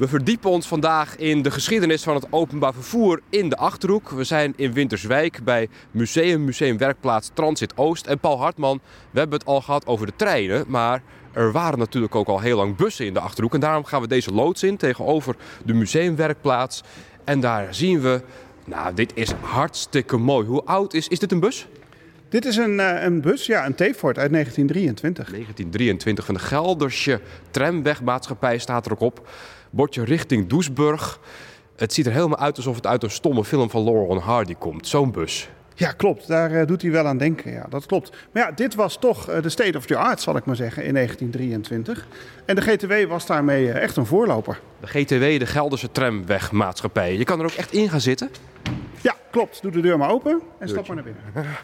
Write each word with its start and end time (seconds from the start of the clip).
We 0.00 0.08
verdiepen 0.08 0.50
ons 0.50 0.68
vandaag 0.68 1.16
in 1.16 1.42
de 1.42 1.50
geschiedenis 1.50 2.02
van 2.02 2.14
het 2.14 2.26
openbaar 2.30 2.74
vervoer 2.74 3.20
in 3.30 3.48
de 3.48 3.56
Achterhoek. 3.56 4.10
We 4.10 4.24
zijn 4.24 4.52
in 4.56 4.72
Winterswijk 4.72 5.44
bij 5.44 5.68
Museum, 5.90 6.44
Museum 6.44 6.78
Werkplaats 6.78 7.30
Transit 7.34 7.76
Oost. 7.76 8.06
En 8.06 8.18
Paul 8.18 8.38
Hartman, 8.38 8.80
we 9.10 9.18
hebben 9.18 9.38
het 9.38 9.48
al 9.48 9.60
gehad 9.60 9.86
over 9.86 10.06
de 10.06 10.12
treinen, 10.16 10.64
maar 10.68 11.02
er 11.32 11.52
waren 11.52 11.78
natuurlijk 11.78 12.14
ook 12.14 12.28
al 12.28 12.40
heel 12.40 12.56
lang 12.56 12.76
bussen 12.76 13.06
in 13.06 13.14
de 13.14 13.20
Achterhoek. 13.20 13.54
En 13.54 13.60
daarom 13.60 13.84
gaan 13.84 14.00
we 14.00 14.08
deze 14.08 14.32
loods 14.32 14.62
in 14.62 14.76
tegenover 14.76 15.36
de 15.64 15.74
museumwerkplaats. 15.74 16.82
En 17.24 17.40
daar 17.40 17.74
zien 17.74 18.00
we, 18.00 18.22
nou 18.64 18.94
dit 18.94 19.12
is 19.14 19.32
hartstikke 19.40 20.16
mooi. 20.16 20.46
Hoe 20.46 20.64
oud 20.64 20.94
is, 20.94 21.08
is 21.08 21.18
dit 21.18 21.32
een 21.32 21.40
bus? 21.40 21.66
Dit 22.30 22.44
is 22.44 22.56
een, 22.56 22.80
eh, 22.80 23.02
een 23.02 23.20
bus, 23.20 23.46
ja, 23.46 23.66
een 23.66 23.74
T-Ford 23.74 24.18
uit 24.18 24.30
1923. 24.30 25.30
1923 25.30 26.24
van 26.24 26.34
de 26.34 26.40
Gelderse 26.40 27.20
Tramwegmaatschappij 27.50 28.58
staat 28.58 28.86
er 28.86 28.92
ook 28.92 29.00
op. 29.00 29.28
Bordje 29.70 30.04
richting 30.04 30.46
Doesburg. 30.46 31.20
Het 31.76 31.92
ziet 31.92 32.06
er 32.06 32.12
helemaal 32.12 32.38
uit 32.38 32.56
alsof 32.56 32.76
het 32.76 32.86
uit 32.86 33.02
een 33.02 33.10
stomme 33.10 33.44
film 33.44 33.70
van 33.70 33.84
Laurel 33.84 34.10
en 34.10 34.22
Hardy 34.22 34.54
komt. 34.58 34.86
Zo'n 34.86 35.10
bus. 35.10 35.48
Ja, 35.74 35.92
klopt. 35.92 36.26
Daar 36.26 36.52
eh, 36.52 36.66
doet 36.66 36.82
hij 36.82 36.90
wel 36.90 37.06
aan 37.06 37.18
denken. 37.18 37.52
Ja, 37.52 37.66
dat 37.68 37.86
klopt. 37.86 38.10
Maar 38.32 38.42
ja, 38.42 38.52
dit 38.52 38.74
was 38.74 38.98
toch 38.98 39.28
eh, 39.28 39.42
de 39.42 39.48
state 39.48 39.78
of 39.78 39.86
the 39.86 39.96
art, 39.96 40.20
zal 40.20 40.36
ik 40.36 40.44
maar 40.44 40.56
zeggen, 40.56 40.84
in 40.84 40.94
1923. 40.94 42.06
En 42.44 42.54
de 42.54 42.62
GTW 42.62 43.08
was 43.08 43.26
daarmee 43.26 43.72
echt 43.72 43.96
een 43.96 44.06
voorloper. 44.06 44.60
De 44.80 44.86
GTW, 44.86 45.38
de 45.38 45.46
Gelderse 45.46 45.92
Tramwegmaatschappij. 45.92 47.16
Je 47.16 47.24
kan 47.24 47.38
er 47.38 47.44
ook 47.44 47.52
echt 47.52 47.72
in 47.72 47.88
gaan 47.88 48.00
zitten. 48.00 48.30
Ja, 49.02 49.14
klopt. 49.30 49.62
Doe 49.62 49.70
de 49.70 49.80
deur 49.80 49.98
maar 49.98 50.10
open 50.10 50.40
en 50.58 50.68
stap 50.68 50.86
maar 50.86 50.96
naar 50.96 51.04
binnen. 51.04 51.22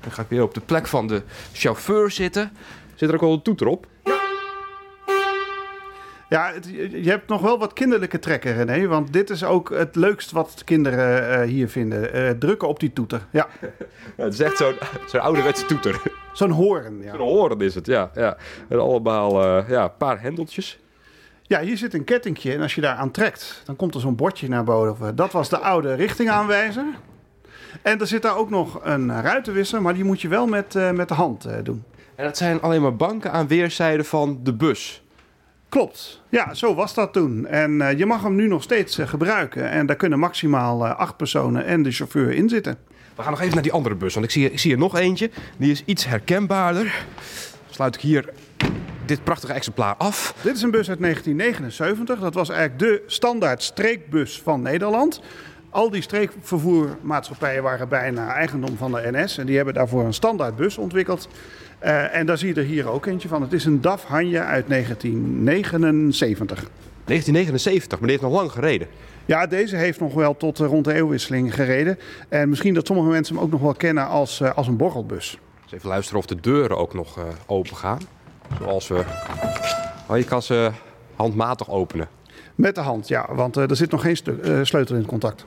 Dan 0.00 0.12
ga 0.12 0.22
ik 0.22 0.28
weer 0.28 0.42
op 0.42 0.54
de 0.54 0.60
plek 0.60 0.86
van 0.86 1.06
de 1.06 1.22
chauffeur 1.52 2.10
zitten. 2.10 2.52
Zit 2.94 3.08
er 3.08 3.14
ook 3.14 3.22
al 3.22 3.32
een 3.32 3.42
toeter 3.42 3.66
op? 3.66 3.86
Ja, 6.28 6.52
het- 6.52 6.68
je 6.90 7.10
hebt 7.10 7.28
nog 7.28 7.40
wel 7.40 7.58
wat 7.58 7.72
kinderlijke 7.72 8.18
trekken, 8.18 8.54
René. 8.64 8.86
Want 8.86 9.12
dit 9.12 9.30
is 9.30 9.44
ook 9.44 9.70
het 9.70 9.96
leukst 9.96 10.30
wat 10.30 10.62
kinderen 10.64 11.30
eh, 11.40 11.48
hier 11.48 11.68
vinden. 11.68 12.12
Eh, 12.12 12.30
drukken 12.30 12.68
op 12.68 12.80
die 12.80 12.92
toeter. 12.92 13.26
Ja, 13.30 13.46
Ja, 14.16 14.24
het 14.24 14.32
is 14.32 14.40
echt 14.40 14.56
zo'n 14.56 14.74
zo'n 15.06 15.20
ouderwetse 15.20 15.66
toeter. 15.66 16.00
zo'n 16.32 16.50
hoorn. 16.50 17.02
Ja. 17.02 17.12
Een 17.12 17.18
horen 17.20 17.60
is 17.60 17.74
het, 17.74 17.86
ja. 17.86 18.10
ja. 18.14 18.36
En 18.68 18.78
allemaal 18.80 19.42
eh, 19.42 19.68
ja, 19.68 19.82
een 19.84 19.96
paar 19.96 20.20
hendeltjes. 20.20 20.78
Ja, 21.52 21.60
hier 21.60 21.76
zit 21.76 21.94
een 21.94 22.04
kettingje. 22.04 22.52
En 22.52 22.60
als 22.60 22.74
je 22.74 22.80
daar 22.80 22.94
aan 22.94 23.10
trekt, 23.10 23.62
dan 23.64 23.76
komt 23.76 23.94
er 23.94 24.00
zo'n 24.00 24.16
bordje 24.16 24.48
naar 24.48 24.64
boven. 24.64 25.16
Dat 25.16 25.32
was 25.32 25.48
de 25.48 25.58
oude 25.58 25.94
richtingaanwijzer. 25.94 26.84
En 27.82 28.00
er 28.00 28.06
zit 28.06 28.22
daar 28.22 28.36
ook 28.36 28.50
nog 28.50 28.80
een 28.82 29.22
ruitenwisser. 29.22 29.82
Maar 29.82 29.94
die 29.94 30.04
moet 30.04 30.20
je 30.20 30.28
wel 30.28 30.46
met, 30.46 30.74
eh, 30.74 30.90
met 30.90 31.08
de 31.08 31.14
hand 31.14 31.44
eh, 31.44 31.56
doen. 31.62 31.84
En 32.14 32.24
dat 32.24 32.36
zijn 32.36 32.60
alleen 32.60 32.82
maar 32.82 32.96
banken 32.96 33.32
aan 33.32 33.46
weerszijden 33.46 34.04
van 34.04 34.40
de 34.42 34.54
bus. 34.54 35.02
Klopt. 35.68 36.22
Ja, 36.28 36.54
zo 36.54 36.74
was 36.74 36.94
dat 36.94 37.12
toen. 37.12 37.46
En 37.46 37.80
eh, 37.80 37.98
je 37.98 38.06
mag 38.06 38.22
hem 38.22 38.34
nu 38.34 38.46
nog 38.46 38.62
steeds 38.62 38.98
gebruiken. 39.02 39.70
En 39.70 39.86
daar 39.86 39.96
kunnen 39.96 40.18
maximaal 40.18 40.86
acht 40.86 41.16
personen 41.16 41.64
en 41.64 41.82
de 41.82 41.90
chauffeur 41.90 42.30
in 42.30 42.48
zitten. 42.48 42.78
We 43.16 43.22
gaan 43.22 43.30
nog 43.30 43.40
even 43.40 43.54
naar 43.54 43.62
die 43.62 43.72
andere 43.72 43.94
bus, 43.94 44.14
want 44.14 44.26
ik 44.26 44.32
zie, 44.32 44.50
ik 44.50 44.58
zie 44.58 44.72
er 44.72 44.78
nog 44.78 44.96
eentje. 44.96 45.30
Die 45.56 45.70
is 45.70 45.82
iets 45.84 46.06
herkenbaarder. 46.06 47.04
Sluit 47.70 47.94
ik 47.94 48.00
hier 48.00 48.32
dit 49.04 49.24
prachtige 49.24 49.52
exemplaar 49.52 49.94
af. 49.98 50.34
Dit 50.42 50.56
is 50.56 50.62
een 50.62 50.70
bus 50.70 50.88
uit 50.88 51.00
1979. 51.00 52.20
Dat 52.20 52.34
was 52.34 52.48
eigenlijk 52.48 52.78
de 52.78 53.02
standaard 53.06 53.62
streekbus 53.62 54.40
van 54.42 54.62
Nederland. 54.62 55.20
Al 55.70 55.90
die 55.90 56.02
streekvervoermaatschappijen 56.02 57.62
waren 57.62 57.88
bijna 57.88 58.34
eigendom 58.34 58.76
van 58.76 58.92
de 58.92 59.08
NS. 59.12 59.38
En 59.38 59.46
die 59.46 59.56
hebben 59.56 59.74
daarvoor 59.74 60.04
een 60.04 60.14
standaard 60.14 60.56
bus 60.56 60.78
ontwikkeld. 60.78 61.28
Eh, 61.78 62.16
en 62.16 62.26
daar 62.26 62.38
zie 62.38 62.54
je 62.54 62.60
er 62.60 62.66
hier 62.66 62.88
ook 62.88 63.06
eentje 63.06 63.28
van. 63.28 63.42
Het 63.42 63.52
is 63.52 63.64
een 63.64 63.80
DAF 63.80 64.04
Hanje 64.04 64.40
uit 64.40 64.68
1979. 64.68 66.64
1979, 67.04 67.98
maar 67.98 68.08
die 68.08 68.18
heeft 68.18 68.30
nog 68.30 68.40
lang 68.40 68.52
gereden. 68.52 68.88
Ja, 69.24 69.46
deze 69.46 69.76
heeft 69.76 70.00
nog 70.00 70.14
wel 70.14 70.36
tot 70.36 70.60
eh, 70.60 70.66
rond 70.66 70.84
de 70.84 70.94
eeuwwisseling 70.94 71.54
gereden. 71.54 71.98
En 72.28 72.48
misschien 72.48 72.74
dat 72.74 72.86
sommige 72.86 73.08
mensen 73.08 73.34
hem 73.34 73.44
ook 73.44 73.50
nog 73.50 73.60
wel 73.60 73.74
kennen 73.74 74.06
als, 74.06 74.40
eh, 74.40 74.54
als 74.54 74.66
een 74.66 74.76
borrelbus. 74.76 75.38
Dus 75.62 75.72
even 75.72 75.88
luisteren 75.88 76.18
of 76.18 76.26
de 76.26 76.40
deuren 76.40 76.76
ook 76.76 76.94
nog 76.94 77.18
eh, 77.18 77.24
open 77.46 77.76
gaan. 77.76 78.00
Zoals 78.58 78.88
we... 78.88 79.04
Oh, 80.08 80.16
je 80.16 80.24
kan 80.24 80.42
ze 80.42 80.70
handmatig 81.16 81.70
openen. 81.70 82.08
Met 82.54 82.74
de 82.74 82.80
hand, 82.80 83.08
ja, 83.08 83.26
want 83.34 83.56
eh, 83.56 83.70
er 83.70 83.76
zit 83.76 83.90
nog 83.90 84.02
geen 84.02 84.16
eh, 84.42 84.58
sleutel 84.62 84.96
in 84.96 85.06
contact. 85.06 85.46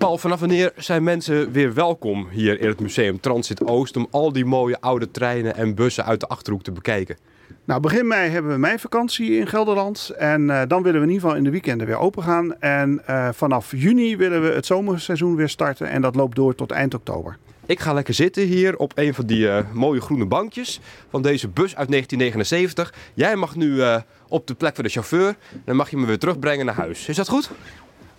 Paul, 0.00 0.18
vanaf 0.18 0.40
wanneer 0.40 0.72
zijn 0.76 1.02
mensen 1.02 1.52
weer 1.52 1.74
welkom 1.74 2.28
hier 2.30 2.60
in 2.60 2.68
het 2.68 2.80
museum 2.80 3.20
Transit 3.20 3.66
Oost... 3.66 3.96
om 3.96 4.06
al 4.10 4.32
die 4.32 4.44
mooie 4.44 4.80
oude 4.80 5.10
treinen 5.10 5.56
en 5.56 5.74
bussen 5.74 6.04
uit 6.04 6.20
de 6.20 6.26
Achterhoek 6.26 6.62
te 6.62 6.72
bekijken? 6.72 7.16
Nou, 7.64 7.80
begin 7.80 8.06
mei 8.06 8.30
hebben 8.30 8.52
we 8.52 8.58
meivakantie 8.58 9.30
in 9.30 9.46
Gelderland. 9.46 10.12
En 10.18 10.50
eh, 10.50 10.62
dan 10.68 10.82
willen 10.82 11.00
we 11.00 11.06
in 11.06 11.12
ieder 11.12 11.22
geval 11.22 11.36
in 11.36 11.44
de 11.44 11.50
weekenden 11.50 11.86
weer 11.86 11.96
open 11.96 12.22
gaan. 12.22 12.60
En 12.60 13.06
eh, 13.06 13.28
vanaf 13.32 13.72
juni 13.76 14.16
willen 14.16 14.42
we 14.42 14.48
het 14.48 14.66
zomerseizoen 14.66 15.36
weer 15.36 15.48
starten. 15.48 15.88
En 15.88 16.02
dat 16.02 16.14
loopt 16.14 16.36
door 16.36 16.54
tot 16.54 16.70
eind 16.70 16.94
oktober. 16.94 17.38
Ik 17.66 17.80
ga 17.80 17.92
lekker 17.92 18.14
zitten 18.14 18.42
hier 18.42 18.76
op 18.76 18.92
een 18.94 19.14
van 19.14 19.26
die 19.26 19.50
eh, 19.50 19.64
mooie 19.72 20.00
groene 20.00 20.26
bankjes 20.26 20.80
van 21.10 21.22
deze 21.22 21.48
bus 21.48 21.76
uit 21.76 21.88
1979. 21.90 22.94
Jij 23.14 23.36
mag 23.36 23.56
nu 23.56 23.80
op 24.28 24.46
de 24.46 24.54
plek 24.54 24.74
van 24.74 24.84
de 24.84 24.90
chauffeur. 24.90 25.36
Dan 25.64 25.76
mag 25.76 25.90
je 25.90 25.96
me 25.96 26.06
weer 26.06 26.18
terugbrengen 26.18 26.66
naar 26.66 26.74
huis. 26.74 27.08
Is 27.08 27.16
dat 27.16 27.28
goed? 27.28 27.50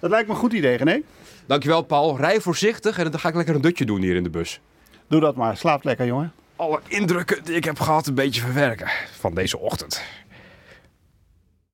Dat 0.01 0.09
lijkt 0.09 0.27
me 0.27 0.33
een 0.33 0.39
goed 0.39 0.53
idee, 0.53 0.77
René. 0.77 1.01
Dankjewel 1.45 1.81
Paul. 1.81 2.17
Rij 2.17 2.41
voorzichtig 2.41 2.97
en 2.97 3.11
dan 3.11 3.19
ga 3.19 3.29
ik 3.29 3.35
lekker 3.35 3.55
een 3.55 3.61
dutje 3.61 3.85
doen 3.85 4.01
hier 4.01 4.15
in 4.15 4.23
de 4.23 4.29
bus. 4.29 4.59
Doe 5.07 5.19
dat 5.19 5.35
maar. 5.35 5.57
Slaap 5.57 5.83
lekker, 5.83 6.05
jongen. 6.05 6.33
Alle 6.55 6.79
indrukken 6.87 7.43
die 7.43 7.55
ik 7.55 7.63
heb 7.63 7.79
gehad 7.79 8.07
een 8.07 8.13
beetje 8.13 8.41
verwerken 8.41 8.87
van 9.19 9.33
deze 9.33 9.57
ochtend. 9.59 10.01